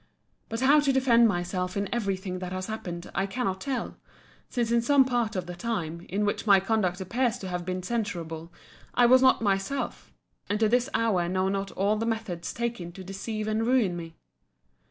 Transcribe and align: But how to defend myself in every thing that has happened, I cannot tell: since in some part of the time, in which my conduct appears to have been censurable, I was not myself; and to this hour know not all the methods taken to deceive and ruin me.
But 0.49 0.61
how 0.61 0.79
to 0.79 0.91
defend 0.91 1.27
myself 1.27 1.77
in 1.77 1.87
every 1.93 2.17
thing 2.17 2.39
that 2.39 2.51
has 2.51 2.65
happened, 2.65 3.11
I 3.13 3.27
cannot 3.27 3.61
tell: 3.61 3.97
since 4.49 4.71
in 4.71 4.81
some 4.81 5.05
part 5.05 5.35
of 5.35 5.45
the 5.45 5.53
time, 5.53 6.07
in 6.09 6.25
which 6.25 6.47
my 6.47 6.59
conduct 6.59 7.01
appears 7.01 7.37
to 7.37 7.47
have 7.49 7.65
been 7.67 7.83
censurable, 7.83 8.51
I 8.95 9.05
was 9.05 9.21
not 9.21 9.43
myself; 9.43 10.11
and 10.49 10.59
to 10.59 10.67
this 10.67 10.89
hour 10.95 11.29
know 11.29 11.49
not 11.49 11.69
all 11.73 11.97
the 11.97 12.07
methods 12.07 12.51
taken 12.51 12.91
to 12.93 13.03
deceive 13.03 13.47
and 13.47 13.63
ruin 13.67 13.95
me. 13.95 14.15